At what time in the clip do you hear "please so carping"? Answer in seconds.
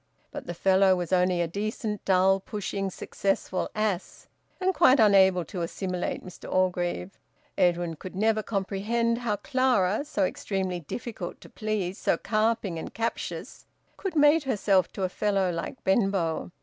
11.49-12.79